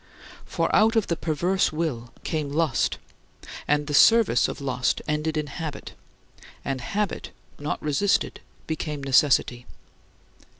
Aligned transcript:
For 0.45 0.75
out 0.75 0.95
of 0.95 1.05
the 1.05 1.15
perverse 1.15 1.71
will 1.71 2.11
came 2.23 2.49
lust, 2.51 2.97
and 3.67 3.85
the 3.85 3.93
service 3.93 4.47
of 4.47 4.59
lust 4.59 4.99
ended 5.07 5.37
in 5.37 5.45
habit, 5.45 5.93
and 6.65 6.81
habit, 6.81 7.29
not 7.59 7.79
resisted, 7.83 8.39
became 8.65 9.03
necessity. 9.03 9.67